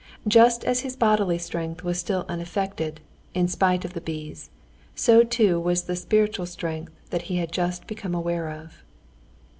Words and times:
Just 0.27 0.63
as 0.65 0.79
his 0.79 0.95
bodily 0.95 1.37
strength 1.37 1.83
was 1.83 1.99
still 1.99 2.25
unaffected, 2.27 3.01
in 3.35 3.47
spite 3.47 3.85
of 3.85 3.93
the 3.93 4.01
bees, 4.01 4.49
so 4.95 5.21
too 5.23 5.59
was 5.59 5.83
the 5.83 5.95
spiritual 5.95 6.47
strength 6.47 6.91
that 7.11 7.21
he 7.29 7.35
had 7.35 7.51
just 7.51 7.85
become 7.85 8.15
aware 8.15 8.49
of. 8.49 8.81